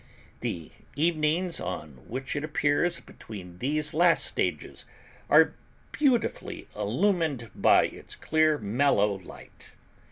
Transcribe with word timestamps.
The 0.39 0.71
evenings 0.95 1.59
on 1.59 2.05
which 2.09 2.35
it 2.35 2.43
appears 2.43 2.99
between 2.99 3.59
these 3.59 3.93
last 3.93 4.25
stages 4.25 4.85
are 5.29 5.53
beautifully 5.91 6.67
illumined 6.75 7.51
by 7.53 7.83
its 7.85 8.15
clear, 8.15 8.57
mellow 8.57 9.19
light. 9.19 9.73